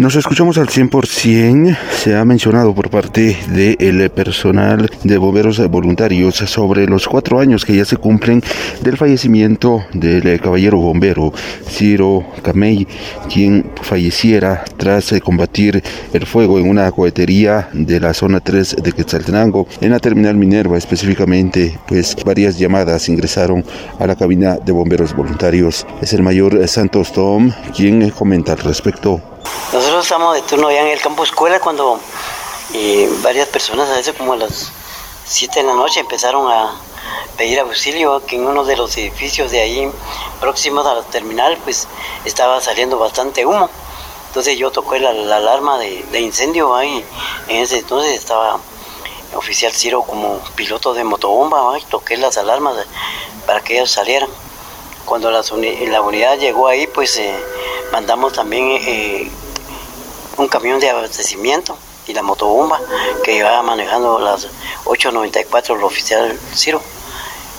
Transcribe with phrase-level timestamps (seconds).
[0.00, 1.76] Nos escuchamos al 100%.
[1.90, 7.76] Se ha mencionado por parte del personal de bomberos voluntarios sobre los cuatro años que
[7.76, 8.42] ya se cumplen
[8.80, 11.34] del fallecimiento del caballero bombero
[11.68, 12.88] Ciro Camey,
[13.30, 15.82] quien falleciera tras combatir
[16.14, 20.78] el fuego en una cohetería de la zona 3 de Quetzaltenango, en la terminal Minerva
[20.78, 23.62] específicamente, pues varias llamadas ingresaron
[23.98, 25.86] a la cabina de bomberos voluntarios.
[26.00, 29.29] Es el mayor Santos Tom quien comenta al respecto.
[29.72, 32.00] Nosotros estamos de turno ya en el campo escuela cuando
[32.74, 34.72] eh, varias personas, a veces como a las
[35.26, 36.74] 7 de la noche, empezaron a
[37.36, 39.90] pedir auxilio, que en uno de los edificios de ahí
[40.40, 41.88] próximos a la terminal, pues
[42.24, 43.70] estaba saliendo bastante humo.
[44.26, 47.04] Entonces yo toqué la, alarma de, incendio ahí,
[47.48, 48.58] en ese entonces estaba
[49.34, 52.74] oficial Ciro como piloto de motobomba, y toqué las alarmas
[53.46, 54.28] para que ellos salieran.
[55.04, 55.42] Cuando la,
[56.02, 57.44] unidad llegó ahí, pues eh,
[57.92, 59.30] mandamos también eh,
[60.36, 61.76] un camión de abastecimiento
[62.06, 62.80] y la motobomba
[63.22, 64.48] que iba manejando las
[64.84, 66.80] 894 el oficial Ciro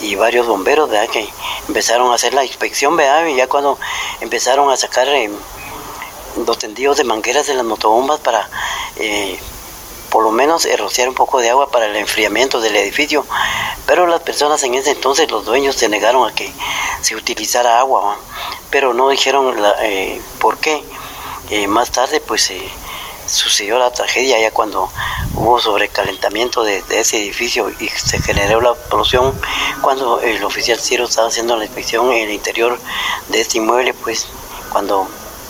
[0.00, 1.08] y varios bomberos ¿verdad?
[1.10, 1.28] que
[1.66, 3.26] empezaron a hacer la inspección ¿verdad?
[3.26, 3.78] y ya cuando
[4.20, 5.30] empezaron a sacar eh,
[6.46, 8.48] los tendidos de mangueras de las motobombas para
[8.96, 9.38] eh,
[10.10, 13.26] por lo menos rociar un poco de agua para el enfriamiento del edificio
[13.86, 16.50] pero las personas en ese entonces los dueños se negaron a que
[17.02, 18.16] se utilizara agua
[18.70, 19.54] pero no dijeron
[20.40, 20.82] por qué
[21.50, 22.60] eh, más tarde pues eh,
[23.26, 24.90] sucedió la tragedia ya cuando
[25.34, 29.32] hubo sobrecalentamiento de, ese edificio y se generó la explosión
[29.80, 32.78] cuando el oficial Ciro estaba haciendo la inspección en el interior
[33.30, 34.26] de este inmueble pues
[34.70, 35.08] cuando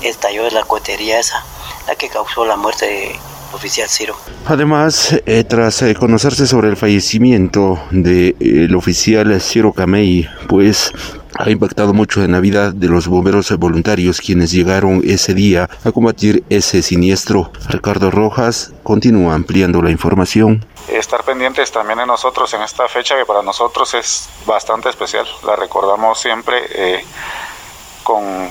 [0.00, 1.44] estalló la cohetería esa
[1.88, 3.16] la que causó la muerte del
[3.52, 4.14] oficial Ciro.
[4.46, 10.92] Además, eh, tras conocerse sobre el fallecimiento del oficial Ciro Camey, pues
[11.38, 15.92] ha impactado mucho en la vida de los bomberos voluntarios quienes llegaron ese día a
[15.92, 17.50] combatir ese siniestro.
[17.68, 20.64] Ricardo Rojas continúa ampliando la información.
[20.88, 25.26] Estar pendientes también de nosotros en esta fecha que para nosotros es bastante especial.
[25.46, 27.04] La recordamos siempre eh,
[28.02, 28.48] con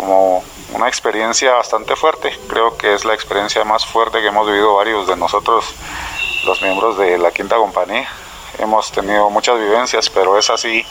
[0.00, 0.42] como
[0.72, 2.32] una experiencia bastante fuerte.
[2.48, 5.74] Creo que es la experiencia más fuerte que hemos vivido varios de nosotros,
[6.46, 8.08] los miembros de la quinta compañía.
[8.58, 10.84] Hemos tenido muchas vivencias, pero es así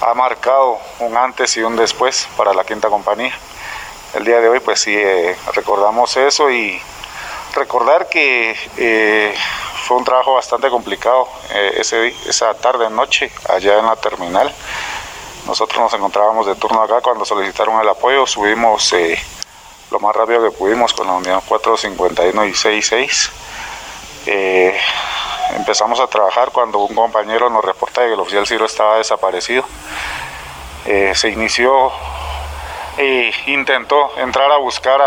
[0.00, 3.34] ha marcado un antes y un después para la quinta compañía.
[4.14, 6.80] El día de hoy pues sí eh, recordamos eso y
[7.54, 9.34] recordar que eh,
[9.84, 14.52] fue un trabajo bastante complicado eh, ese, esa tarde noche allá en la terminal.
[15.46, 18.94] Nosotros nos encontrábamos de turno acá cuando solicitaron el apoyo, subimos
[19.90, 23.32] lo más rápido que pudimos con la unidad 451 y 66
[25.56, 29.64] empezamos a trabajar cuando un compañero nos reporta que el oficial Ciro estaba desaparecido.
[30.86, 31.92] Eh, se inició
[32.96, 35.00] e intentó entrar a buscar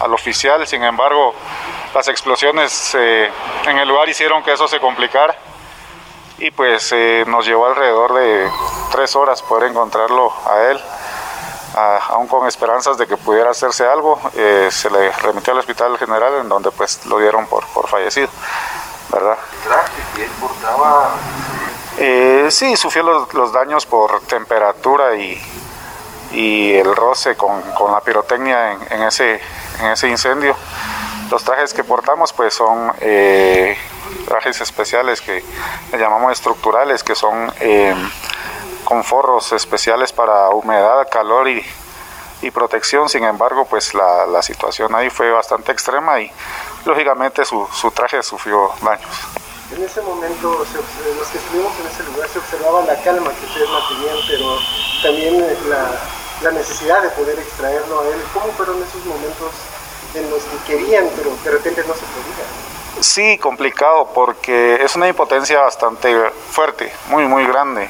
[0.00, 1.34] al oficial, sin embargo
[1.94, 3.30] las explosiones eh,
[3.66, 5.34] en el lugar hicieron que eso se complicara
[6.38, 8.48] y pues eh, nos llevó alrededor de
[8.92, 10.80] tres horas poder encontrarlo a él,
[12.08, 16.48] aún con esperanzas de que pudiera hacerse algo, se le remitió al hospital general en
[16.48, 18.28] donde pues lo dieron por, por fallecido.
[19.10, 19.38] ¿Verdad?
[20.14, 21.10] que él portaba?
[21.98, 25.40] Eh, sí, sufrió los, daños por temperatura y,
[26.32, 29.40] y el roce con, con la pirotecnia en, ese,
[29.80, 30.56] en ese incendio.
[31.30, 33.76] Los trajes que portamos pues son eh,
[34.26, 35.44] trajes especiales que
[35.92, 37.94] le llamamos estructurales, que son eh,
[38.84, 41.64] con forros especiales para humedad, calor y,
[42.42, 43.08] y protección.
[43.08, 46.32] Sin embargo, pues la, la, situación ahí fue bastante extrema y
[46.84, 49.08] lógicamente su, su traje sufrió daños.
[49.74, 53.68] En ese momento, los que estuvimos en ese lugar, se observaba la calma que ustedes
[53.70, 54.58] mantenían, pero
[55.02, 55.92] también la,
[56.42, 58.20] la necesidad de poder extraerlo a él.
[58.34, 59.52] ¿Cómo fueron esos momentos
[60.14, 63.00] en los que querían, pero de repente no se podía?
[63.00, 66.14] Sí, complicado, porque es una impotencia bastante
[66.50, 67.88] fuerte, muy, muy grande.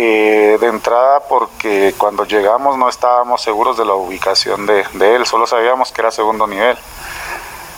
[0.00, 5.26] Eh, de entrada porque cuando llegamos no estábamos seguros de la ubicación de, de, él,
[5.26, 6.78] solo sabíamos que era segundo nivel.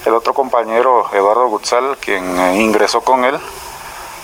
[0.07, 3.39] El otro compañero, Eduardo Gutzal, quien eh, ingresó con él,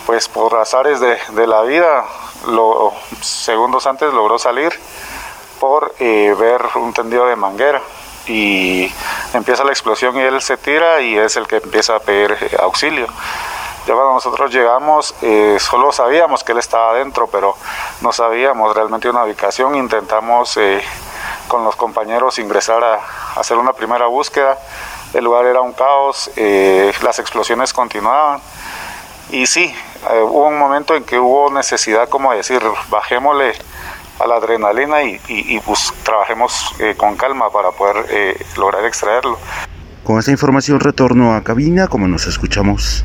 [0.06, 2.06] pues por azares de, de la vida,
[2.46, 4.73] lo, segundos antes logró salir
[5.61, 7.82] por eh, ver un tendido de manguera
[8.26, 8.90] y
[9.34, 12.56] empieza la explosión y él se tira y es el que empieza a pedir eh,
[12.58, 13.08] auxilio.
[13.87, 15.14] Ya cuando nosotros llegamos,
[15.61, 17.55] solo sabíamos que él estaba adentro, pero
[18.00, 19.76] no sabíamos realmente una ubicación.
[19.76, 20.58] Intentamos
[21.46, 23.00] con los compañeros ingresar a,
[23.38, 24.58] hacer una primera búsqueda
[25.14, 28.41] el lugar era un caos, eh, las explosiones continuaban.
[29.31, 29.64] Y sí,
[30.11, 32.61] eh, hubo un momento en que hubo necesidad como de decir,
[32.91, 33.55] bajémosle
[34.20, 39.38] a la adrenalina y, y, y pues, trabajemos eh, con calma para poder lograr extraerlo.
[40.05, 43.05] Con esta información retorno a cabina, como nos escuchamos.